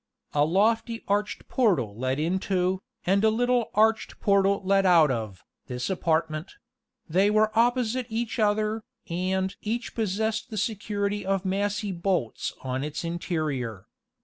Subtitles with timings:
[0.33, 5.91] A lofty arched portal led into, and a little arched portal led out of, this
[5.91, 6.53] apartment;
[7.07, 13.03] they were opposite each other, and each possessed the security of massy bolts on its
[13.03, 13.85] interior.